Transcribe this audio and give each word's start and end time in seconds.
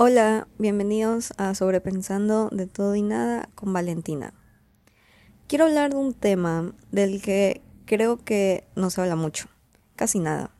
Hola, 0.00 0.46
bienvenidos 0.58 1.32
a 1.38 1.56
Sobrepensando 1.56 2.50
de 2.50 2.68
todo 2.68 2.94
y 2.94 3.02
nada 3.02 3.48
con 3.56 3.72
Valentina. 3.72 4.32
Quiero 5.48 5.64
hablar 5.64 5.90
de 5.90 5.96
un 5.96 6.14
tema 6.14 6.72
del 6.92 7.20
que 7.20 7.62
creo 7.84 8.16
que 8.24 8.62
no 8.76 8.90
se 8.90 9.00
habla 9.00 9.16
mucho, 9.16 9.48
casi 9.96 10.20
nada, 10.20 10.52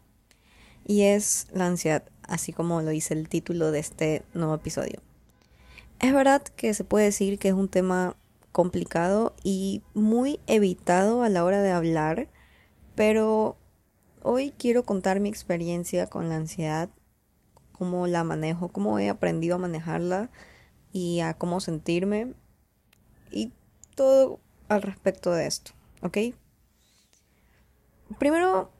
y 0.84 1.02
es 1.02 1.46
la 1.52 1.66
ansiedad, 1.66 2.02
así 2.24 2.52
como 2.52 2.82
lo 2.82 2.90
dice 2.90 3.14
el 3.14 3.28
título 3.28 3.70
de 3.70 3.78
este 3.78 4.24
nuevo 4.34 4.56
episodio. 4.56 5.02
Es 6.00 6.12
verdad 6.12 6.42
que 6.42 6.74
se 6.74 6.82
puede 6.82 7.04
decir 7.04 7.38
que 7.38 7.46
es 7.46 7.54
un 7.54 7.68
tema 7.68 8.16
complicado 8.50 9.36
y 9.44 9.84
muy 9.94 10.40
evitado 10.48 11.22
a 11.22 11.28
la 11.28 11.44
hora 11.44 11.62
de 11.62 11.70
hablar, 11.70 12.28
pero 12.96 13.56
hoy 14.20 14.52
quiero 14.58 14.82
contar 14.82 15.20
mi 15.20 15.28
experiencia 15.28 16.08
con 16.08 16.28
la 16.28 16.34
ansiedad 16.34 16.90
cómo 17.78 18.06
la 18.06 18.24
manejo, 18.24 18.68
cómo 18.68 18.98
he 18.98 19.08
aprendido 19.08 19.54
a 19.54 19.58
manejarla 19.58 20.30
y 20.92 21.20
a 21.20 21.34
cómo 21.34 21.60
sentirme 21.60 22.34
y 23.30 23.52
todo 23.94 24.40
al 24.68 24.82
respecto 24.82 25.32
de 25.32 25.46
esto, 25.46 25.72
¿ok? 26.02 26.18
Primero 28.18 28.70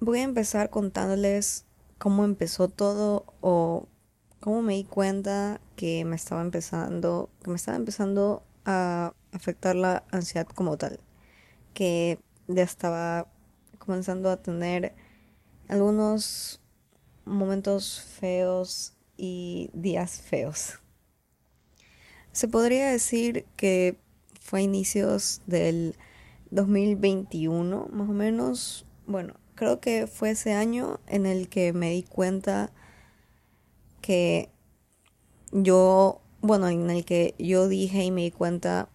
voy 0.00 0.20
a 0.20 0.24
empezar 0.24 0.70
contándoles 0.70 1.66
cómo 1.98 2.24
empezó 2.24 2.68
todo 2.68 3.34
o 3.40 3.86
cómo 4.40 4.62
me 4.62 4.74
di 4.74 4.84
cuenta 4.84 5.60
que 5.76 6.04
me 6.04 6.16
estaba 6.16 6.42
empezando, 6.42 7.30
que 7.42 7.50
me 7.50 7.56
estaba 7.56 7.76
empezando 7.76 8.42
a 8.64 9.14
afectar 9.32 9.76
la 9.76 10.04
ansiedad 10.10 10.46
como 10.46 10.76
tal, 10.76 11.00
que 11.74 12.18
ya 12.48 12.62
estaba 12.62 13.28
comenzando 13.78 14.30
a 14.30 14.36
tener 14.38 14.94
algunos 15.68 16.60
momentos 17.26 18.00
feos 18.00 18.94
y 19.16 19.70
días 19.74 20.20
feos. 20.20 20.80
Se 22.32 22.48
podría 22.48 22.90
decir 22.90 23.46
que 23.56 23.98
fue 24.40 24.60
a 24.60 24.62
inicios 24.62 25.42
del 25.46 25.96
2021, 26.50 27.88
más 27.92 28.08
o 28.08 28.12
menos. 28.12 28.86
Bueno, 29.06 29.34
creo 29.54 29.80
que 29.80 30.06
fue 30.06 30.30
ese 30.30 30.52
año 30.52 31.00
en 31.06 31.26
el 31.26 31.48
que 31.48 31.72
me 31.72 31.90
di 31.90 32.02
cuenta 32.02 32.72
que 34.00 34.50
yo, 35.50 36.20
bueno, 36.40 36.68
en 36.68 36.90
el 36.90 37.04
que 37.04 37.34
yo 37.38 37.68
dije 37.68 38.04
y 38.04 38.10
me 38.10 38.22
di 38.22 38.30
cuenta, 38.30 38.88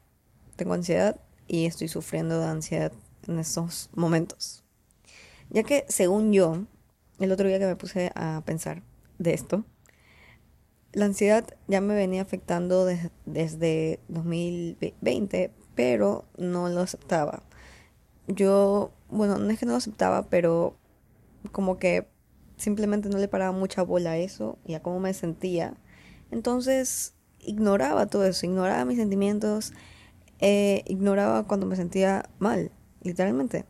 tengo 0.56 0.74
ansiedad 0.74 1.20
y 1.48 1.66
estoy 1.66 1.88
sufriendo 1.88 2.40
de 2.40 2.46
ansiedad 2.46 2.94
en 3.28 3.40
estos 3.40 3.90
momentos. 3.94 4.64
Ya 5.50 5.64
que 5.64 5.86
según 5.90 6.32
yo, 6.32 6.66
el 7.22 7.32
otro 7.32 7.48
día 7.48 7.60
que 7.60 7.68
me 7.68 7.76
puse 7.76 8.12
a 8.16 8.42
pensar 8.46 8.84
de 9.20 9.34
esto, 9.34 9.64
la 10.94 11.06
ansiedad 11.06 11.46
ya 11.68 11.80
me 11.82 11.96
venía 11.96 12.22
afectando 12.22 12.86
desde 13.26 14.00
2020, 14.10 15.52
pero 15.76 16.26
no 16.38 16.70
lo 16.70 16.82
aceptaba. 16.82 17.44
Yo, 18.28 18.92
bueno, 19.10 19.38
no 19.38 19.50
es 19.50 19.60
que 19.60 19.66
no 19.66 19.72
lo 19.72 19.78
aceptaba, 19.78 20.24
pero 20.30 20.76
como 21.52 21.78
que 21.78 22.08
simplemente 22.58 23.10
no 23.10 23.18
le 23.18 23.28
paraba 23.28 23.52
mucha 23.52 23.82
bola 23.84 24.12
a 24.12 24.18
eso 24.18 24.58
y 24.66 24.74
a 24.74 24.82
cómo 24.82 25.00
me 25.00 25.14
sentía. 25.14 25.76
Entonces 26.30 27.14
ignoraba 27.40 28.08
todo 28.08 28.26
eso, 28.26 28.46
ignoraba 28.46 28.86
mis 28.86 28.98
sentimientos, 28.98 29.74
eh, 30.40 30.84
ignoraba 30.88 31.48
cuando 31.48 31.66
me 31.66 31.76
sentía 31.76 32.30
mal, 32.40 32.72
literalmente. 33.02 33.66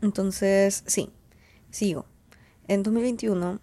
Entonces, 0.00 0.84
sí, 0.86 1.10
Sigo. 1.70 2.06
En 2.66 2.82
2021 2.82 3.60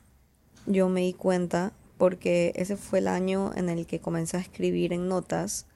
yo 0.67 0.89
me 0.89 1.01
di 1.01 1.13
cuenta 1.13 1.73
porque 1.97 2.53
ese 2.55 2.75
fue 2.75 2.99
el 2.99 3.07
año 3.07 3.51
en 3.55 3.69
el 3.69 3.85
que 3.85 3.99
comencé 3.99 4.37
a 4.37 4.41
escribir 4.41 4.93
en 4.93 5.07
notas 5.07 5.67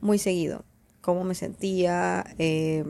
muy 0.00 0.18
seguido, 0.18 0.64
cómo 1.00 1.24
me 1.24 1.34
sentía 1.34 2.24
eh, 2.38 2.84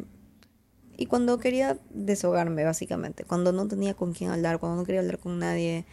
y 0.96 1.06
cuando 1.06 1.38
quería 1.38 1.78
desahogarme 1.90 2.64
básicamente, 2.64 3.24
cuando 3.24 3.52
no 3.52 3.68
tenía 3.68 3.94
con 3.94 4.12
quién 4.12 4.30
hablar, 4.30 4.58
cuando 4.58 4.78
no 4.78 4.84
quería 4.84 5.00
hablar 5.00 5.18
con 5.18 5.38
nadie 5.38 5.84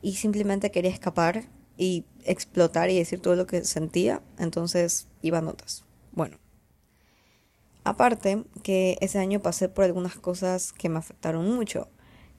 y 0.00 0.14
simplemente 0.14 0.70
quería 0.70 0.90
escapar 0.90 1.44
y 1.76 2.04
explotar 2.24 2.90
y 2.90 2.98
decir 2.98 3.20
todo 3.20 3.36
lo 3.36 3.46
que 3.46 3.64
sentía, 3.64 4.22
entonces 4.38 5.08
iba 5.20 5.38
a 5.38 5.42
notas. 5.42 5.84
Bueno, 6.12 6.38
aparte 7.82 8.44
que 8.62 8.96
ese 9.00 9.18
año 9.18 9.40
pasé 9.40 9.68
por 9.68 9.84
algunas 9.84 10.16
cosas 10.16 10.72
que 10.72 10.88
me 10.88 10.98
afectaron 10.98 11.54
mucho 11.54 11.88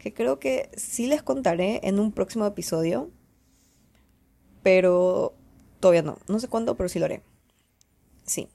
que 0.05 0.13
creo 0.13 0.37
que 0.37 0.69
sí 0.77 1.07
les 1.07 1.23
contaré 1.23 1.79
en 1.81 1.99
un 1.99 2.11
próximo 2.11 2.45
episodio, 2.45 3.09
pero 4.61 5.33
todavía 5.79 6.03
no, 6.03 6.19
no 6.27 6.39
sé 6.39 6.47
cuándo, 6.47 6.77
pero 6.77 6.89
sí 6.89 6.99
lo 6.99 7.05
haré. 7.05 7.23
Sí. 8.23 8.47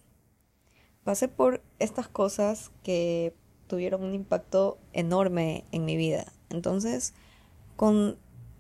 Pasé 1.03 1.27
por 1.27 1.61
estas 1.81 2.07
cosas 2.07 2.71
que 2.85 3.35
tuvieron 3.67 4.05
un 4.05 4.15
impacto 4.15 4.79
enorme 4.93 5.65
en 5.73 5.85
mi 5.85 5.97
vida. 5.97 6.33
Entonces, 6.51 7.15
con 7.75 8.17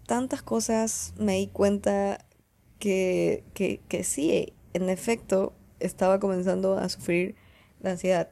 tantas 0.09 0.43
cosas 0.43 1.15
me 1.17 1.37
di 1.37 1.47
cuenta 1.47 2.27
que, 2.81 3.45
que, 3.55 3.83
que 3.87 4.03
sí, 4.03 4.53
en 4.73 4.91
efecto, 4.91 5.53
estaba 5.79 6.19
comenzando 6.19 6.77
a 6.77 6.89
sufrir 6.89 7.37
de 7.79 7.91
ansiedad. 7.91 8.31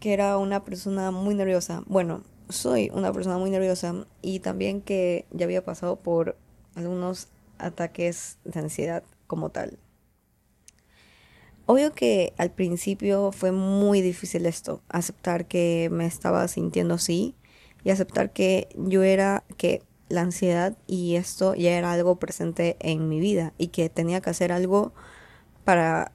Que 0.00 0.12
era 0.12 0.38
una 0.38 0.64
persona 0.64 1.12
muy 1.12 1.36
nerviosa. 1.36 1.84
Bueno, 1.86 2.24
soy 2.52 2.90
una 2.92 3.12
persona 3.12 3.38
muy 3.38 3.50
nerviosa 3.50 4.06
y 4.20 4.40
también 4.40 4.80
que 4.80 5.26
ya 5.30 5.44
había 5.44 5.64
pasado 5.64 5.96
por 5.96 6.36
algunos 6.74 7.28
ataques 7.58 8.38
de 8.44 8.60
ansiedad 8.60 9.02
como 9.26 9.50
tal. 9.50 9.78
Obvio 11.66 11.92
que 11.92 12.34
al 12.38 12.50
principio 12.50 13.32
fue 13.32 13.52
muy 13.52 14.00
difícil 14.00 14.46
esto, 14.46 14.82
aceptar 14.88 15.46
que 15.46 15.88
me 15.92 16.06
estaba 16.06 16.46
sintiendo 16.48 16.94
así 16.94 17.36
y 17.84 17.90
aceptar 17.90 18.32
que 18.32 18.68
yo 18.76 19.02
era, 19.02 19.44
que 19.56 19.82
la 20.08 20.22
ansiedad 20.22 20.76
y 20.86 21.16
esto 21.16 21.54
ya 21.54 21.70
era 21.70 21.92
algo 21.92 22.18
presente 22.18 22.76
en 22.80 23.08
mi 23.08 23.20
vida 23.20 23.54
y 23.58 23.68
que 23.68 23.88
tenía 23.88 24.20
que 24.20 24.30
hacer 24.30 24.52
algo 24.52 24.92
para 25.64 26.12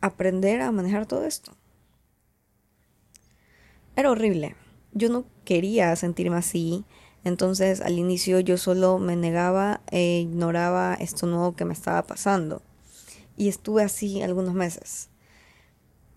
aprender 0.00 0.62
a 0.62 0.72
manejar 0.72 1.06
todo 1.06 1.24
esto. 1.24 1.52
Era 3.96 4.10
horrible, 4.10 4.56
yo 4.92 5.08
no 5.08 5.24
quería 5.44 5.94
sentirme 5.96 6.36
así. 6.36 6.84
Entonces 7.24 7.80
al 7.80 7.98
inicio 7.98 8.40
yo 8.40 8.56
solo 8.56 8.98
me 8.98 9.16
negaba 9.16 9.82
e 9.90 10.20
ignoraba 10.20 10.94
esto 10.94 11.26
nuevo 11.26 11.54
que 11.54 11.64
me 11.64 11.74
estaba 11.74 12.06
pasando. 12.06 12.62
Y 13.36 13.48
estuve 13.48 13.82
así 13.82 14.22
algunos 14.22 14.54
meses. 14.54 15.08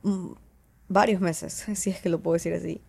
Mm, 0.04 0.34
varios 0.88 1.22
meses, 1.22 1.66
si 1.76 1.90
es 1.90 2.02
que 2.02 2.10
lo 2.10 2.20
puedo 2.20 2.34
decir 2.34 2.54
así. 2.54 2.82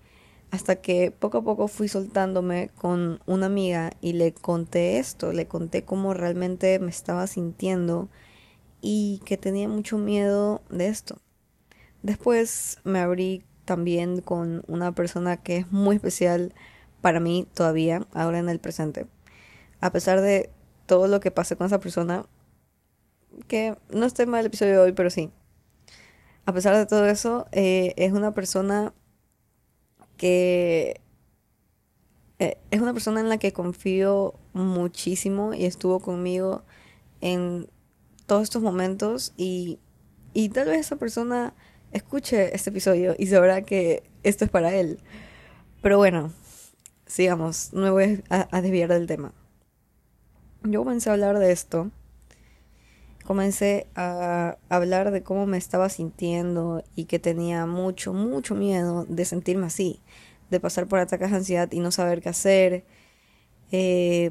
Hasta 0.51 0.77
que 0.77 1.11
poco 1.11 1.39
a 1.39 1.43
poco 1.43 1.67
fui 1.67 1.89
soltándome 1.89 2.71
con 2.77 3.21
una 3.27 3.47
amiga 3.47 3.93
y 4.01 4.13
le 4.13 4.33
conté 4.33 4.99
esto, 4.99 5.33
le 5.33 5.47
conté 5.47 5.85
cómo 5.85 6.15
realmente 6.15 6.79
me 6.79 6.91
estaba 6.91 7.27
sintiendo 7.27 8.09
y 8.81 9.21
que 9.25 9.37
tenía 9.37 9.67
mucho 9.69 9.99
miedo 9.99 10.63
de 10.71 10.89
esto. 10.89 11.19
Después 12.03 12.79
me 12.85 13.01
abrí 13.01 13.43
también 13.65 14.21
con 14.21 14.63
una 14.67 14.93
persona 14.93 15.37
que 15.37 15.59
es 15.59 15.73
muy 15.73 15.97
especial 15.97 16.55
para 17.01 17.21
mí 17.21 17.47
todavía, 17.55 18.07
ahora 18.13 18.39
en 18.39 18.49
el 18.49 18.61
presente. 18.61 19.07
A 19.81 19.91
pesar 19.93 20.21
de 20.21 20.51
todo 20.87 21.09
lo 21.09 21.21
que 21.21 21.31
pase 21.31 21.57
con 21.57 21.67
esa 21.67 21.81
persona, 21.81 22.27
que 23.49 23.77
no 23.91 24.07
esté 24.07 24.27
mal 24.27 24.41
el 24.41 24.47
episodio 24.47 24.73
de 24.73 24.79
hoy, 24.79 24.93
pero 24.93 25.11
sí. 25.11 25.31
A 26.47 26.53
pesar 26.53 26.77
de 26.77 26.87
todo 26.87 27.07
eso, 27.07 27.47
eh, 27.53 27.95
es 27.97 28.13
una 28.13 28.33
persona 28.33 28.93
que 30.17 31.01
eh, 32.39 32.59
es 32.71 32.81
una 32.81 32.93
persona 32.93 33.21
en 33.21 33.29
la 33.29 33.39
que 33.39 33.53
confío 33.53 34.35
muchísimo 34.53 35.55
y 35.55 35.65
estuvo 35.65 36.01
conmigo 36.01 36.63
en 37.21 37.69
todos 38.27 38.43
estos 38.43 38.63
momentos 38.63 39.33
y, 39.37 39.79
y 40.33 40.49
tal 40.51 40.69
vez 40.69 40.81
esa 40.81 40.97
persona 40.97 41.55
escuche 41.95 42.55
este 42.55 42.71
episodio 42.71 43.15
y 43.17 43.29
sabrá 43.29 43.63
que 43.63 44.03
esto 44.25 44.45
es 44.45 44.51
para 44.51 44.75
él. 44.75 44.99
Pero 45.81 45.97
bueno, 45.97 46.33
sigamos, 47.07 47.73
no 47.73 47.83
me 47.83 47.91
voy 47.91 48.25
a, 48.29 48.61
desviar 48.61 48.91
del 48.91 49.07
tema. 49.07 49.33
Yo 50.65 50.81
comencé 50.81 51.09
a 51.09 51.13
hablar 51.15 51.39
de 51.39 51.53
esto. 51.53 51.91
Comencé 53.25 53.87
a 53.95 54.59
hablar 54.69 55.11
de 55.11 55.23
cómo 55.23 55.47
me 55.47 55.57
estaba 55.57 55.89
sintiendo 55.89 56.83
y 56.95 57.05
que 57.05 57.19
tenía 57.19 57.65
mucho, 57.65 58.13
mucho 58.13 58.55
miedo 58.55 59.07
de 59.09 59.25
sentirme 59.25 59.67
así, 59.67 60.03
de 60.51 60.61
pasar 60.61 60.87
por 60.89 60.99
ataques 60.99 61.31
de 61.31 61.37
ansiedad 61.37 61.73
y 61.73 61.81
no 61.81 61.91
saber 61.91 62.21
qué 62.21 62.29
hacer, 62.29 62.85
eh, 63.71 64.31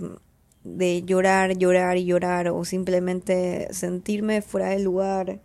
de 0.64 1.02
llorar, 1.04 1.58
llorar 1.58 1.98
y 1.98 2.06
llorar 2.06 2.50
o 2.50 2.66
simplemente 2.66 3.68
sentirme 3.72 4.42
fuera 4.42 4.70
del 4.70 4.84
lugar 4.84 5.40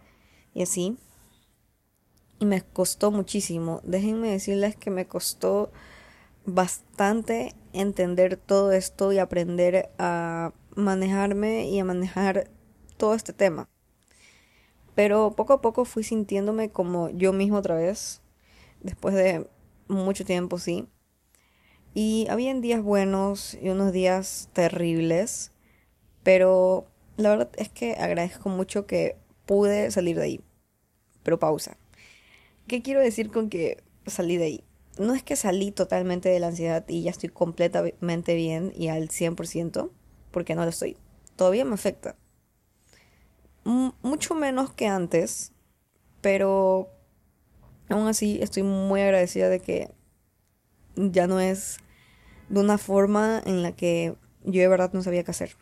y 0.52 0.62
así 0.62 0.98
y 2.38 2.46
me 2.46 2.62
costó 2.62 3.10
muchísimo. 3.10 3.80
Déjenme 3.84 4.30
decirles 4.30 4.76
que 4.76 4.90
me 4.90 5.06
costó 5.06 5.70
bastante 6.44 7.54
entender 7.72 8.36
todo 8.36 8.72
esto 8.72 9.12
y 9.12 9.18
aprender 9.18 9.90
a 9.98 10.52
manejarme 10.74 11.68
y 11.68 11.78
a 11.78 11.84
manejar 11.84 12.50
todo 12.96 13.14
este 13.14 13.32
tema. 13.32 13.68
Pero 14.94 15.32
poco 15.36 15.52
a 15.52 15.60
poco 15.60 15.84
fui 15.84 16.02
sintiéndome 16.02 16.70
como 16.70 17.10
yo 17.10 17.32
mismo 17.32 17.58
otra 17.58 17.76
vez, 17.76 18.20
después 18.80 19.14
de 19.14 19.48
mucho 19.88 20.24
tiempo, 20.24 20.58
sí. 20.58 20.88
Y 21.94 22.26
habían 22.30 22.60
días 22.60 22.82
buenos 22.82 23.54
y 23.60 23.68
unos 23.70 23.92
días 23.92 24.48
terribles, 24.52 25.52
pero 26.22 26.86
la 27.16 27.30
verdad 27.30 27.50
es 27.56 27.68
que 27.68 27.94
agradezco 27.94 28.48
mucho 28.48 28.86
que 28.86 29.16
pude 29.46 29.90
salir 29.90 30.16
de 30.16 30.22
ahí. 30.22 30.40
Pero 31.22 31.38
pausa. 31.38 31.76
¿Qué 32.68 32.82
quiero 32.82 33.00
decir 33.00 33.30
con 33.30 33.48
que 33.48 33.82
salí 34.06 34.36
de 34.36 34.44
ahí? 34.44 34.64
No 34.98 35.14
es 35.14 35.22
que 35.22 35.36
salí 35.36 35.72
totalmente 35.72 36.28
de 36.28 36.38
la 36.38 36.48
ansiedad 36.48 36.84
y 36.86 37.02
ya 37.02 37.10
estoy 37.10 37.30
completamente 37.30 38.34
bien 38.34 38.72
y 38.76 38.88
al 38.88 39.08
100%, 39.08 39.90
porque 40.30 40.54
no 40.54 40.64
lo 40.64 40.68
estoy. 40.68 40.98
Todavía 41.34 41.64
me 41.64 41.74
afecta. 41.74 42.16
mucho 43.64 44.34
menos 44.34 44.72
que 44.72 44.86
antes, 44.86 45.52
pero 46.20 46.90
aún 47.88 48.06
así 48.06 48.38
estoy 48.42 48.64
muy 48.64 49.00
agradecida 49.00 49.48
de 49.48 49.60
que 49.60 49.90
ya 50.96 51.26
no 51.26 51.40
es 51.40 51.78
de 52.50 52.60
una 52.60 52.76
forma 52.76 53.42
en 53.46 53.62
la 53.62 53.72
que 53.72 54.14
yo 54.44 54.60
de 54.60 54.68
verdad 54.68 54.92
no 54.92 55.02
sabía 55.02 55.24
qué 55.24 55.30
hacer. 55.30 55.56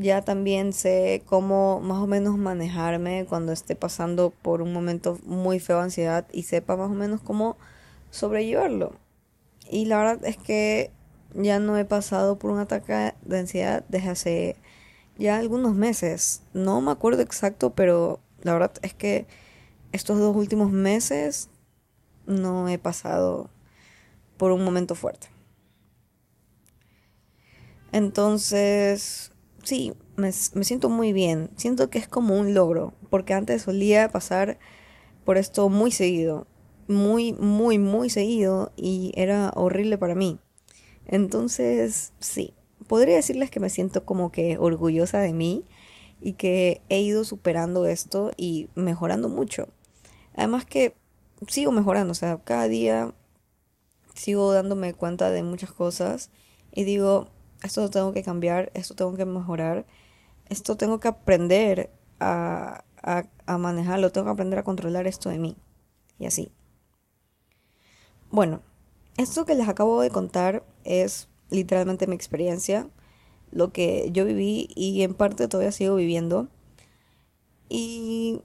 Ya 0.00 0.22
también 0.22 0.72
sé 0.72 1.22
cómo 1.26 1.80
más 1.80 1.98
o 1.98 2.06
menos 2.06 2.38
manejarme 2.38 3.26
cuando 3.28 3.52
esté 3.52 3.76
pasando 3.76 4.30
por 4.30 4.62
un 4.62 4.72
momento 4.72 5.18
muy 5.26 5.60
feo 5.60 5.76
de 5.76 5.82
ansiedad 5.84 6.26
y 6.32 6.44
sepa 6.44 6.74
más 6.74 6.90
o 6.90 6.94
menos 6.94 7.20
cómo 7.20 7.58
sobrellevarlo. 8.10 8.94
Y 9.70 9.84
la 9.84 9.98
verdad 9.98 10.24
es 10.24 10.38
que 10.38 10.90
ya 11.34 11.58
no 11.58 11.76
he 11.76 11.84
pasado 11.84 12.38
por 12.38 12.50
un 12.50 12.60
ataque 12.60 13.12
de 13.20 13.38
ansiedad 13.38 13.84
desde 13.90 14.08
hace 14.08 14.56
ya 15.18 15.36
algunos 15.36 15.74
meses. 15.74 16.44
No 16.54 16.80
me 16.80 16.92
acuerdo 16.92 17.20
exacto, 17.20 17.74
pero 17.74 18.20
la 18.42 18.54
verdad 18.54 18.72
es 18.80 18.94
que 18.94 19.26
estos 19.92 20.18
dos 20.18 20.34
últimos 20.34 20.72
meses 20.72 21.50
no 22.26 22.70
he 22.70 22.78
pasado 22.78 23.50
por 24.38 24.50
un 24.52 24.64
momento 24.64 24.94
fuerte. 24.94 25.28
Entonces, 27.92 29.29
sí, 29.62 29.92
me, 30.16 30.32
siento 30.32 30.88
muy 30.88 31.12
bien. 31.12 31.50
Siento 31.56 31.90
que 31.90 31.98
es 31.98 32.08
como 32.08 32.38
un 32.38 32.54
logro, 32.54 32.94
porque 33.10 33.34
antes 33.34 33.62
solía 33.62 34.08
pasar 34.10 34.58
por 35.24 35.36
esto 35.36 35.68
muy 35.68 35.90
seguido, 35.90 36.46
muy, 36.88 37.32
muy, 37.34 37.78
muy 37.78 38.10
seguido 38.10 38.72
y 38.76 39.12
era 39.16 39.52
horrible 39.54 39.98
para 39.98 40.14
mí. 40.14 40.38
Entonces, 41.06 42.12
sí, 42.18 42.54
podría 42.86 43.16
decirles 43.16 43.50
que 43.50 43.60
me 43.60 43.70
siento 43.70 44.04
como 44.04 44.32
que 44.32 44.58
orgullosa 44.58 45.20
de 45.20 45.32
mí 45.32 45.64
y 46.20 46.34
que 46.34 46.82
he 46.88 47.00
ido 47.00 47.24
superando 47.24 47.86
esto 47.86 48.32
y 48.36 48.68
mejorando 48.74 49.28
mucho. 49.28 49.68
Además 50.34 50.64
que 50.64 50.94
sigo 51.48 51.72
mejorando, 51.72 52.12
o 52.12 52.14
sea, 52.14 52.38
cada 52.44 52.68
día 52.68 53.14
sigo 54.14 54.52
dándome 54.52 54.94
cuenta 54.94 55.30
de 55.30 55.42
muchas 55.42 55.72
cosas 55.72 56.30
y 56.72 56.84
digo, 56.84 57.28
esto 57.62 57.90
tengo 57.90 58.12
que 58.12 58.22
cambiar, 58.22 58.70
esto 58.74 58.94
tengo 58.94 59.14
que 59.16 59.24
mejorar, 59.24 59.86
esto 60.48 60.76
tengo 60.76 61.00
que 61.00 61.08
aprender 61.08 61.90
a, 62.18 62.84
a, 63.02 63.58
manejarlo, 63.58 64.12
tengo 64.12 64.26
que 64.26 64.32
aprender 64.32 64.58
a 64.58 64.64
controlar 64.64 65.06
esto 65.06 65.28
de 65.28 65.38
mí. 65.38 65.56
Y 66.18 66.26
así. 66.26 66.52
Bueno, 68.30 68.62
esto 69.16 69.44
que 69.44 69.54
les 69.54 69.68
acabo 69.68 70.00
de 70.00 70.10
contar 70.10 70.64
es 70.84 71.28
literalmente 71.50 72.06
mi 72.06 72.14
experiencia, 72.14 72.88
lo 73.50 73.72
que 73.72 74.10
yo 74.12 74.24
viví 74.24 74.68
y 74.74 75.02
en 75.02 75.14
parte 75.14 75.48
todavía 75.48 75.72
sigo 75.72 75.96
viviendo. 75.96 76.48
Y 77.68 78.42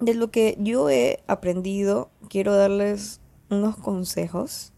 de 0.00 0.14
lo 0.14 0.30
que 0.30 0.56
yo 0.58 0.88
he 0.90 1.22
aprendido, 1.26 2.10
quiero 2.28 2.54
darles 2.54 3.20
unos 3.50 3.76
consejos 3.76 4.72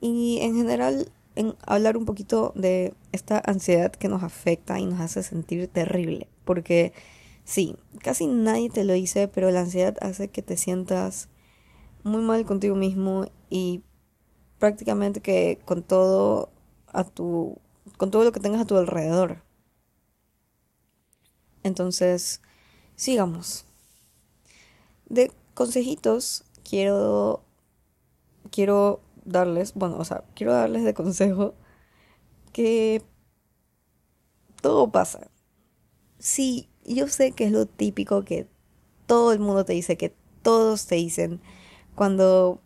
y 0.00 0.38
en 0.40 0.56
general 0.56 1.12
en 1.38 1.54
hablar 1.64 1.96
un 1.96 2.04
poquito 2.04 2.52
de 2.56 2.94
esta 3.12 3.40
ansiedad 3.46 3.92
que 3.92 4.08
nos 4.08 4.24
afecta 4.24 4.80
y 4.80 4.86
nos 4.86 5.00
hace 5.00 5.22
sentir 5.22 5.68
terrible. 5.68 6.26
Porque 6.44 6.92
sí, 7.44 7.76
casi 8.02 8.26
nadie 8.26 8.70
te 8.70 8.82
lo 8.82 8.92
dice, 8.92 9.28
pero 9.28 9.52
la 9.52 9.60
ansiedad 9.60 9.96
hace 10.00 10.28
que 10.30 10.42
te 10.42 10.56
sientas 10.56 11.28
muy 12.02 12.22
mal 12.22 12.44
contigo 12.44 12.74
mismo 12.74 13.26
y 13.50 13.82
prácticamente 14.58 15.20
que 15.20 15.60
con 15.64 15.84
todo 15.84 16.50
a 16.88 17.04
tu 17.04 17.58
con 17.96 18.10
todo 18.10 18.24
lo 18.24 18.32
que 18.32 18.40
tengas 18.40 18.62
a 18.62 18.66
tu 18.66 18.76
alrededor. 18.76 19.42
Entonces, 21.62 22.42
sigamos. 22.96 23.64
De 25.06 25.30
consejitos 25.54 26.44
quiero 26.64 27.44
quiero 28.50 29.00
darles, 29.28 29.74
bueno, 29.74 29.98
o 29.98 30.04
sea, 30.04 30.24
quiero 30.34 30.52
darles 30.52 30.84
de 30.84 30.94
consejo 30.94 31.54
que 32.52 33.02
todo 34.60 34.90
pasa. 34.90 35.30
Sí, 36.18 36.68
yo 36.84 37.08
sé 37.08 37.32
que 37.32 37.44
es 37.44 37.52
lo 37.52 37.66
típico 37.66 38.24
que 38.24 38.48
todo 39.06 39.32
el 39.32 39.40
mundo 39.40 39.64
te 39.64 39.72
dice, 39.74 39.96
que 39.96 40.14
todos 40.42 40.86
te 40.86 40.96
dicen 40.96 41.40
cuando 41.94 42.62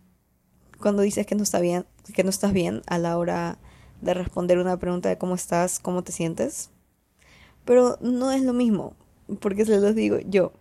cuando 0.80 1.02
dices 1.02 1.26
que 1.26 1.36
no 1.36 1.44
está 1.44 1.60
bien, 1.60 1.86
que 2.14 2.24
no 2.24 2.30
estás 2.30 2.52
bien 2.52 2.82
a 2.86 2.98
la 2.98 3.18
hora 3.18 3.58
de 4.02 4.14
responder 4.14 4.58
una 4.58 4.78
pregunta 4.78 5.08
de 5.08 5.18
cómo 5.18 5.34
estás, 5.36 5.80
cómo 5.80 6.02
te 6.04 6.12
sientes. 6.12 6.70
Pero 7.64 7.98
no 8.00 8.32
es 8.32 8.42
lo 8.42 8.52
mismo, 8.52 8.94
porque 9.40 9.64
se 9.64 9.80
los 9.80 9.94
digo 9.94 10.18
yo. 10.20 10.52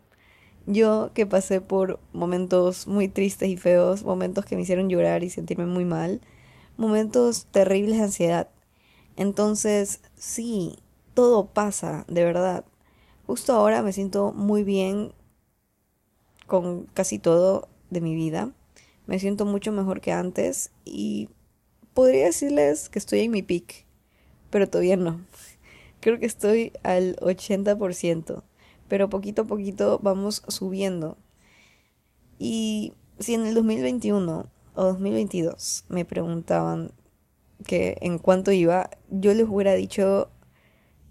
Yo 0.68 1.12
que 1.14 1.26
pasé 1.26 1.60
por 1.60 2.00
momentos 2.14 2.88
muy 2.88 3.08
tristes 3.08 3.50
y 3.50 3.58
feos, 3.58 4.04
momentos 4.04 4.46
que 4.46 4.56
me 4.56 4.62
hicieron 4.62 4.90
llorar 4.90 5.24
y 5.24 5.30
sentirme 5.30 5.66
muy 5.66 5.86
mal, 5.86 6.22
momentos 6.78 7.46
terribles 7.52 7.98
de 7.98 8.04
ansiedad. 8.04 8.50
Entonces, 9.16 10.02
sí, 10.16 10.78
todo 11.14 11.48
pasa, 11.48 12.06
de 12.08 12.24
verdad. 12.24 12.64
Justo 13.26 13.54
ahora 13.54 13.82
me 13.82 13.94
siento 13.94 14.34
muy 14.34 14.64
bien 14.64 15.14
con 16.48 16.86
casi 16.94 17.18
todo 17.18 17.68
de 17.90 18.02
mi 18.02 18.16
vida. 18.16 18.52
Me 19.08 19.20
siento 19.20 19.46
mucho 19.46 19.72
mejor 19.72 20.00
que 20.00 20.12
antes 20.12 20.72
y 20.86 21.30
podría 21.94 22.26
decirles 22.26 22.90
que 22.90 23.00
estoy 23.00 23.22
en 23.22 23.32
mi 23.32 23.42
peak, 23.42 23.86
pero 24.50 24.70
todavía 24.70 24.98
no. 24.98 25.22
Creo 26.02 26.20
que 26.20 26.26
estoy 26.26 26.72
al 26.84 27.16
80% 27.22 28.44
pero 28.92 29.10
poquito 29.10 29.44
a 29.44 29.46
poquito 29.46 30.00
vamos 30.04 30.44
subiendo. 30.50 31.18
Y 32.38 32.92
si 33.20 33.36
en 33.36 33.46
el 33.46 33.56
2021 33.56 34.50
o 34.76 34.84
2022 34.84 35.86
me 35.88 36.04
preguntaban 36.04 36.92
que 37.66 37.98
en 38.02 38.20
cuánto 38.20 38.52
iba, 38.52 38.90
yo 39.10 39.34
les 39.34 39.48
hubiera 39.48 39.76
dicho 39.76 40.30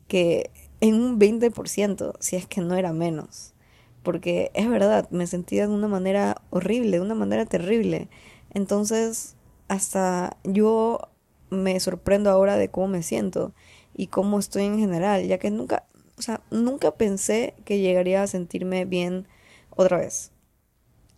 que 0.09 0.51
en 0.83 0.97
un 0.97 1.19
20%, 1.19 2.17
si 2.21 2.37
es 2.37 2.47
que 2.47 2.61
no 2.61 2.75
era 2.75 2.93
menos. 2.93 3.55
Porque 4.03 4.51
es 4.53 4.69
verdad, 4.69 5.09
me 5.11 5.27
sentía 5.27 5.67
de 5.67 5.73
una 5.73 5.89
manera 5.89 6.43
horrible, 6.51 6.99
de 6.99 7.01
una 7.01 7.15
manera 7.15 7.47
terrible. 7.47 8.11
Entonces, 8.53 9.37
hasta 9.69 10.37
yo 10.45 11.01
me 11.49 11.81
sorprendo 11.81 12.29
ahora 12.29 12.59
de 12.59 12.69
cómo 12.69 12.89
me 12.89 13.03
siento 13.03 13.55
y 13.97 14.09
cómo 14.09 14.39
estoy 14.39 14.65
en 14.65 14.79
general, 14.79 15.27
ya 15.27 15.39
que 15.39 15.51
nunca, 15.51 15.87
o 16.21 16.23
sea, 16.23 16.43
nunca 16.51 16.91
pensé 16.91 17.55
que 17.65 17.79
llegaría 17.79 18.23
a 18.23 18.27
sentirme 18.27 18.85
bien 18.85 19.27
otra 19.71 19.97
vez. 19.97 20.33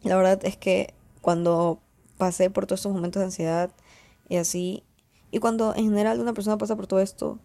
La 0.04 0.16
verdad 0.16 0.38
es 0.44 0.56
que 0.56 0.94
cuando 1.20 1.80
pasé 2.18 2.50
por 2.50 2.66
todos 2.66 2.78
estos 2.78 2.92
momentos 2.92 3.18
de 3.18 3.24
ansiedad 3.24 3.72
y 4.28 4.36
así, 4.36 4.84
y 5.32 5.40
cuando 5.40 5.74
en 5.74 5.86
general 5.86 6.20
una 6.20 6.34
persona 6.34 6.56
pasa 6.56 6.76
por 6.76 6.86
todo 6.86 7.00
esto, 7.00 7.40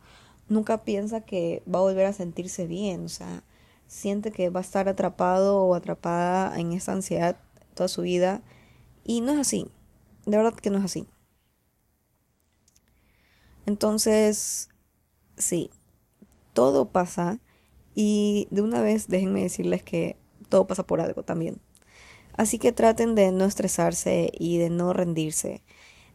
nunca 0.50 0.84
piensa 0.84 1.22
que 1.22 1.64
va 1.66 1.80
a 1.80 1.82
volver 1.82 2.06
a 2.06 2.14
sentirse 2.14 2.68
bien, 2.68 3.06
o 3.06 3.10
sea, 3.10 3.44
siente 3.88 4.32
que 4.32 4.52
va 4.52 4.60
a 4.60 4.64
estar 4.64 4.88
atrapado 4.88 5.64
o 5.64 5.74
atrapada 5.74 6.60
en 6.60 6.74
esa 6.74 6.92
ansiedad 6.92 7.38
toda 7.74 7.88
su 7.88 8.04
vida, 8.04 8.44
y 9.04 9.22
no 9.22 9.32
es 9.32 9.40
así, 9.40 9.68
de 10.28 10.38
verdad 10.38 10.54
que 10.54 10.70
no 10.70 10.78
es 10.78 10.86
así. 10.86 11.08
Entonces, 13.66 14.70
sí, 15.38 15.72
todo 16.54 16.90
pasa 16.90 17.40
y 18.00 18.48
de 18.52 18.62
una 18.62 18.80
vez 18.80 19.08
déjenme 19.08 19.42
decirles 19.42 19.82
que 19.82 20.18
todo 20.50 20.68
pasa 20.68 20.86
por 20.86 21.02
algo 21.02 21.24
también. 21.24 21.58
Así 22.34 22.60
que 22.60 22.72
traten 22.72 23.16
de 23.16 23.32
no 23.32 23.46
estresarse 23.46 24.30
y 24.38 24.60
de 24.60 24.70
no 24.70 24.94
rendirse. 24.94 25.64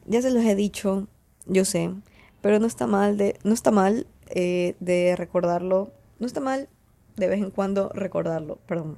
Ya 0.07 0.23
se 0.23 0.31
los 0.31 0.45
he 0.45 0.55
dicho, 0.55 1.09
yo 1.47 1.65
sé, 1.65 1.93
pero 2.41 2.61
no 2.61 2.69
está 2.69 2.87
mal 2.87 3.17
de, 3.17 3.37
no 3.43 3.53
está 3.53 3.73
mal 3.73 4.07
eh, 4.29 4.77
de 4.79 5.17
recordarlo. 5.17 5.91
No 6.21 6.27
está 6.29 6.39
mal 6.39 6.69
de 7.17 7.27
vez 7.27 7.43
en 7.43 7.51
cuando 7.51 7.89
recordarlo, 7.89 8.61
perdón. 8.69 8.97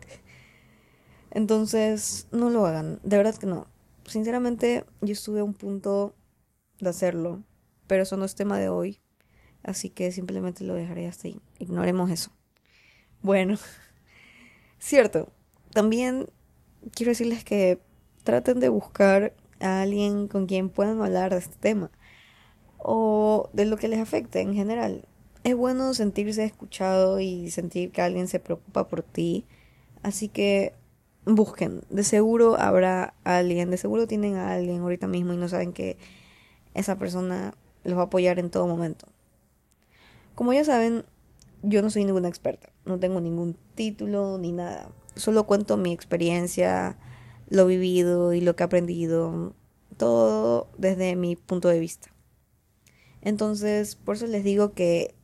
Entonces, 1.31 2.29
no 2.33 2.50
lo 2.50 2.67
hagan, 2.67 3.00
de 3.03 3.17
verdad 3.17 3.35
que 3.37 3.47
no. 3.47 3.67
Sinceramente, 4.07 4.85
yo 5.00 5.14
estuve 5.14 5.41
a 5.41 5.45
un 5.45 5.55
punto 5.55 6.14
de 6.81 6.91
hacerlo, 6.91 7.43
pero 7.87 8.03
eso 8.03 8.19
no 8.19 8.26
es 8.26 8.35
tema 8.35 8.59
de 8.59 8.69
hoy. 8.69 9.00
Así 9.62 9.88
que 9.88 10.12
simplemente 10.12 10.64
lo 10.64 10.75
dejaré 10.75 11.09
hasta 11.09 11.29
ahí. 11.29 11.41
Ignoremos 11.59 12.11
eso. 12.11 12.31
Bueno, 13.25 13.57
cierto. 14.78 15.33
También 15.73 16.28
quiero 16.95 17.09
decirles 17.09 17.43
que 17.43 17.81
traten 18.23 18.61
de 18.61 18.69
buscar 18.69 19.33
a 19.61 19.81
alguien 19.81 20.28
con 20.28 20.45
quien 20.45 20.69
puedan 20.69 21.00
hablar 21.00 21.33
de 21.33 21.38
este 21.38 21.57
tema 21.57 21.90
o 22.76 23.49
de 23.54 23.64
lo 23.64 23.78
que 23.78 23.88
les 23.88 23.99
afecte 23.99 24.43
en 24.43 24.52
general. 24.52 25.09
Es 25.43 25.57
bueno 25.57 25.95
sentirse 25.95 26.45
escuchado 26.45 27.19
y 27.19 27.50
sentir 27.50 27.93
que 27.93 28.02
alguien 28.02 28.28
se 28.28 28.40
preocupa 28.40 28.88
por 28.88 29.02
ti. 29.02 29.47
Así 30.02 30.28
que 30.28 30.75
busquen. 31.25 31.81
De 31.88 32.04
seguro 32.04 32.61
habrá 32.61 33.14
alguien, 33.25 33.71
de 33.71 33.78
seguro 33.78 34.07
tienen 34.07 34.37
a 34.37 34.52
alguien 34.52 34.83
ahorita 34.83 35.07
mismo 35.07 35.33
y 35.33 35.38
no 35.38 35.49
saben 35.49 35.73
que 35.73 35.97
esa 36.75 36.99
persona 36.99 37.54
los 37.85 37.97
va 37.97 38.02
a 38.02 38.04
apoyar 38.04 38.38
en 38.38 38.50
todo 38.50 38.66
momento. 38.66 39.07
Como 40.35 40.52
ya 40.52 40.64
saben, 40.64 41.07
yo 41.64 41.83
no 41.83 41.90
soy 41.90 42.04
ninguna 42.04 42.28
experta, 42.28 42.71
no 42.85 42.99
tengo 42.99 43.21
ningún 43.21 43.56
título 43.75 44.38
ni 44.38 44.52
nada. 44.52 44.90
Solo 45.16 45.47
cuento 45.47 45.76
mi 45.76 45.92
experiencia, 45.92 46.99
lo 47.49 47.66
vivido 47.66 48.33
y 48.33 48.40
lo 48.40 48.56
que 48.56 48.62
he 48.62 48.66
aprendido, 48.66 49.54
todo 49.97 50.68
desde 50.78 51.16
mi 51.16 51.37
punto 51.37 51.68
de 51.68 51.80
vista. 51.80 52.14
Entonces, 53.21 53.97
por 53.97 54.16
eso 54.16 54.26
les 54.26 54.44
digo 54.44 54.73
que 54.73 55.14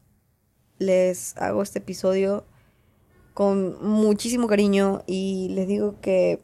les 0.79 1.37
hago 1.37 1.63
este 1.63 1.81
episodio 1.81 2.45
con 3.35 3.83
muchísimo 3.87 4.47
cariño 4.49 5.03
y 5.07 5.49
les 5.51 5.69
digo 5.69 6.01
que 6.01 6.41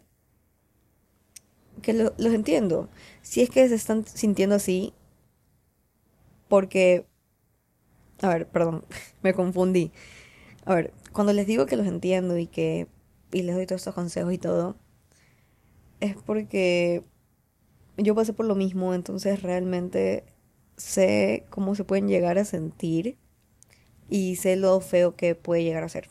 que 1.82 1.92
los 1.92 2.34
entiendo. 2.34 2.88
Si 3.22 3.42
es 3.42 3.50
que 3.50 3.68
se 3.68 3.74
están 3.74 4.04
sintiendo 4.06 4.56
así, 4.56 4.92
porque, 6.48 7.06
a 8.22 8.28
ver, 8.28 8.48
perdón, 8.48 8.84
me 9.22 9.34
confundí. 9.34 9.92
A 10.64 10.74
ver, 10.74 10.92
cuando 11.12 11.32
les 11.32 11.46
digo 11.46 11.66
que 11.66 11.76
los 11.76 11.86
entiendo 11.86 12.38
y 12.38 12.46
que 12.46 12.88
y 13.32 13.42
les 13.42 13.54
doy 13.54 13.66
todos 13.66 13.80
estos 13.80 13.94
consejos 13.94 14.32
y 14.32 14.38
todo, 14.38 14.76
es 16.00 16.16
porque 16.16 17.04
yo 17.96 18.14
pasé 18.14 18.32
por 18.32 18.46
lo 18.46 18.54
mismo, 18.54 18.94
entonces 18.94 19.42
realmente 19.42 20.24
sé 20.76 21.44
cómo 21.50 21.74
se 21.74 21.84
pueden 21.84 22.08
llegar 22.08 22.38
a 22.38 22.44
sentir 22.44 23.16
y 24.08 24.36
sé 24.36 24.56
lo 24.56 24.80
feo 24.80 25.16
que 25.16 25.34
puede 25.34 25.64
llegar 25.64 25.84
a 25.84 25.88
ser. 25.88 26.08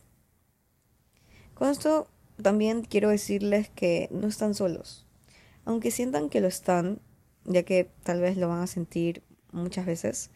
Con 1.53 1.69
esto 1.69 2.07
también 2.41 2.81
quiero 2.83 3.09
decirles 3.09 3.69
que 3.69 4.09
no 4.11 4.27
están 4.27 4.55
solos. 4.55 5.05
Aunque 5.63 5.89
sientan 5.91 6.29
que 6.29 6.41
lo 6.41 6.47
están, 6.47 6.99
ya 7.45 7.63
que 7.63 7.89
tal 8.03 8.21
vez 8.21 8.37
lo 8.37 8.49
van 8.49 8.61
a 8.61 8.67
sentir 8.67 9.23
muchas 9.51 9.85
veces, 9.85 10.31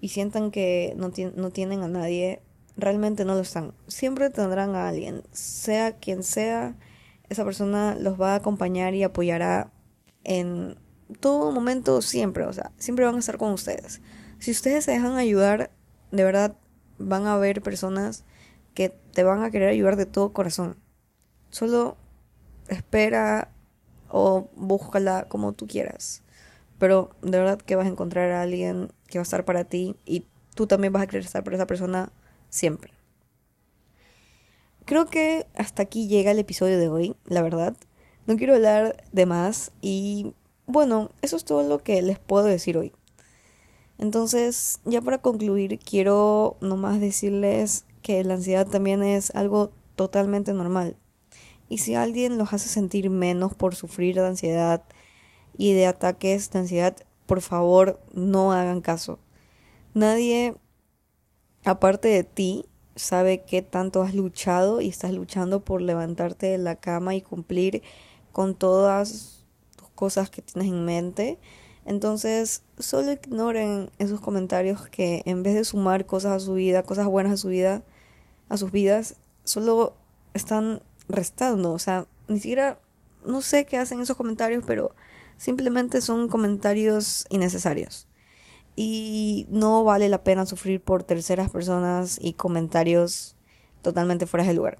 y 0.00 0.08
sientan 0.08 0.50
que 0.50 0.94
no, 0.96 1.10
no 1.34 1.50
tienen 1.50 1.82
a 1.82 1.88
nadie, 1.88 2.42
realmente 2.76 3.24
no 3.24 3.34
lo 3.34 3.40
están. 3.40 3.74
Siempre 3.86 4.30
tendrán 4.30 4.74
a 4.74 4.88
alguien, 4.88 5.22
sea 5.32 5.96
quien 5.96 6.22
sea, 6.22 6.76
esa 7.28 7.44
persona 7.44 7.96
los 7.98 8.20
va 8.20 8.32
a 8.32 8.36
acompañar 8.36 8.94
y 8.94 9.02
apoyará 9.02 9.72
en 10.24 10.76
todo 11.20 11.52
momento, 11.52 12.02
siempre, 12.02 12.44
o 12.44 12.52
sea, 12.52 12.72
siempre 12.78 13.04
van 13.04 13.16
a 13.16 13.20
estar 13.20 13.38
con 13.38 13.52
ustedes. 13.52 14.00
Si 14.38 14.50
ustedes 14.50 14.84
se 14.84 14.92
dejan 14.92 15.16
ayudar, 15.16 15.70
de 16.10 16.24
verdad 16.24 16.56
van 16.98 17.26
a 17.26 17.34
haber 17.34 17.62
personas 17.62 18.24
que 18.74 18.90
te 18.90 19.24
van 19.24 19.42
a 19.42 19.50
querer 19.50 19.70
ayudar 19.70 19.96
de 19.96 20.06
todo 20.06 20.32
corazón. 20.32 20.76
Solo 21.50 21.96
espera 22.68 23.52
o 24.08 24.50
búscala 24.56 25.26
como 25.28 25.52
tú 25.52 25.66
quieras. 25.66 26.22
Pero 26.78 27.10
de 27.22 27.38
verdad 27.38 27.58
que 27.58 27.76
vas 27.76 27.86
a 27.86 27.90
encontrar 27.90 28.30
a 28.30 28.42
alguien 28.42 28.92
que 29.08 29.18
va 29.18 29.22
a 29.22 29.24
estar 29.24 29.44
para 29.44 29.64
ti 29.64 29.96
y 30.04 30.26
tú 30.54 30.66
también 30.66 30.92
vas 30.92 31.02
a 31.02 31.06
querer 31.06 31.24
estar 31.24 31.44
para 31.44 31.56
esa 31.56 31.66
persona 31.66 32.12
siempre. 32.50 32.92
Creo 34.84 35.06
que 35.06 35.46
hasta 35.54 35.82
aquí 35.82 36.06
llega 36.06 36.30
el 36.30 36.38
episodio 36.38 36.78
de 36.78 36.88
hoy, 36.88 37.16
la 37.24 37.42
verdad. 37.42 37.76
No 38.26 38.36
quiero 38.36 38.54
hablar 38.54 39.04
de 39.12 39.26
más 39.26 39.72
y 39.80 40.34
bueno, 40.66 41.10
eso 41.22 41.36
es 41.36 41.44
todo 41.44 41.62
lo 41.62 41.82
que 41.82 42.02
les 42.02 42.18
puedo 42.18 42.44
decir 42.44 42.76
hoy. 42.76 42.92
Entonces, 43.98 44.80
ya 44.84 45.00
para 45.00 45.18
concluir, 45.18 45.78
quiero 45.78 46.56
nomás 46.60 47.00
decirles 47.00 47.84
que 48.02 48.22
la 48.24 48.34
ansiedad 48.34 48.66
también 48.66 49.02
es 49.02 49.34
algo 49.34 49.72
totalmente 49.96 50.52
normal. 50.52 50.96
Y 51.68 51.78
si 51.78 51.94
alguien 51.94 52.38
los 52.38 52.52
hace 52.52 52.68
sentir 52.68 53.10
menos 53.10 53.54
por 53.54 53.74
sufrir 53.74 54.16
de 54.16 54.26
ansiedad 54.26 54.82
y 55.56 55.72
de 55.72 55.86
ataques 55.86 56.50
de 56.50 56.60
ansiedad, 56.60 56.96
por 57.26 57.40
favor 57.40 58.00
no 58.12 58.52
hagan 58.52 58.80
caso. 58.80 59.18
Nadie, 59.94 60.54
aparte 61.64 62.08
de 62.08 62.24
ti, 62.24 62.66
sabe 62.96 63.44
qué 63.44 63.62
tanto 63.62 64.02
has 64.02 64.14
luchado 64.14 64.80
y 64.80 64.88
estás 64.88 65.12
luchando 65.12 65.64
por 65.64 65.82
levantarte 65.82 66.46
de 66.46 66.58
la 66.58 66.76
cama 66.76 67.14
y 67.14 67.20
cumplir 67.20 67.82
con 68.32 68.54
todas 68.54 69.44
tus 69.76 69.88
cosas 69.90 70.30
que 70.30 70.42
tienes 70.42 70.70
en 70.70 70.84
mente. 70.84 71.38
Entonces, 71.84 72.62
solo 72.78 73.12
ignoren 73.12 73.90
esos 73.98 74.20
comentarios 74.20 74.88
que 74.88 75.22
en 75.24 75.42
vez 75.42 75.54
de 75.54 75.64
sumar 75.64 76.04
cosas 76.04 76.32
a 76.32 76.44
su 76.44 76.54
vida, 76.54 76.82
cosas 76.82 77.06
buenas 77.06 77.32
a 77.32 77.36
su 77.36 77.48
vida, 77.48 77.82
a 78.48 78.56
sus 78.56 78.72
vidas, 78.72 79.16
solo 79.44 79.94
están 80.34 80.82
restando. 81.08 81.72
O 81.72 81.78
sea, 81.78 82.06
ni 82.28 82.40
siquiera, 82.40 82.80
no 83.24 83.40
sé 83.40 83.66
qué 83.66 83.78
hacen 83.78 84.00
esos 84.00 84.16
comentarios, 84.16 84.64
pero 84.66 84.94
simplemente 85.36 86.00
son 86.00 86.28
comentarios 86.28 87.26
innecesarios. 87.30 88.08
Y 88.74 89.46
no 89.48 89.84
vale 89.84 90.08
la 90.08 90.22
pena 90.22 90.44
sufrir 90.44 90.82
por 90.82 91.02
terceras 91.02 91.50
personas 91.50 92.18
y 92.20 92.34
comentarios 92.34 93.36
totalmente 93.82 94.26
fuera 94.26 94.46
de 94.46 94.54
lugar. 94.54 94.78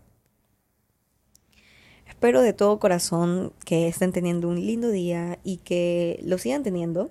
Espero 2.06 2.42
de 2.42 2.52
todo 2.52 2.78
corazón 2.78 3.52
que 3.64 3.88
estén 3.88 4.12
teniendo 4.12 4.48
un 4.48 4.56
lindo 4.56 4.90
día 4.90 5.38
y 5.44 5.58
que 5.58 6.20
lo 6.22 6.38
sigan 6.38 6.62
teniendo. 6.62 7.10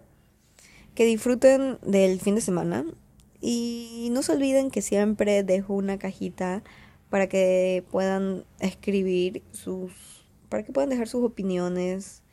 Que 0.94 1.06
disfruten 1.06 1.78
del 1.82 2.20
fin 2.22 2.36
de 2.36 2.42
semana 2.42 2.86
y 3.42 4.10
no 4.12 4.24
se 4.24 4.32
olviden 4.32 4.72
que 4.72 4.82
siempre 4.82 5.44
dejo 5.44 5.74
una 5.74 6.00
cajita 6.00 6.64
para 7.10 7.28
que 7.28 7.84
puedan 7.92 8.46
escribir 8.60 9.44
sus, 9.52 9.92
para 10.50 10.64
que 10.64 10.72
puedan 10.72 10.90
dejar 10.90 11.08
sus 11.08 11.24
opiniones 11.24 12.24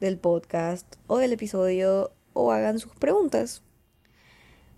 del 0.00 0.18
podcast 0.18 0.96
o 1.06 1.18
del 1.18 1.32
episodio 1.32 2.10
o 2.32 2.52
hagan 2.52 2.78
sus 2.78 2.94
preguntas. 2.94 3.62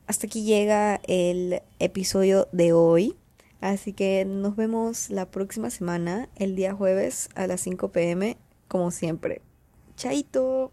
Hasta 0.06 0.26
aquí 0.26 0.44
llega 0.44 1.00
el 1.06 1.62
episodio 1.78 2.48
de 2.52 2.72
hoy. 2.72 3.16
Así 3.60 3.92
que 3.92 4.24
nos 4.24 4.56
vemos 4.56 5.08
la 5.08 5.30
próxima 5.30 5.70
semana, 5.70 6.28
el 6.34 6.56
día 6.56 6.74
jueves 6.74 7.28
a 7.36 7.46
las 7.46 7.60
5 7.60 7.92
pm, 7.92 8.36
como 8.66 8.90
siempre. 8.90 9.40
Chaito. 9.96 10.72